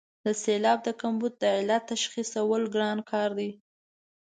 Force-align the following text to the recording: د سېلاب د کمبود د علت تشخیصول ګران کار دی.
د 0.25 0.27
سېلاب 0.41 0.79
د 0.83 0.89
کمبود 1.01 1.33
د 1.39 1.43
علت 1.57 1.83
تشخیصول 1.91 2.63
ګران 2.73 2.99
کار 3.11 3.29
دی. 3.39 3.51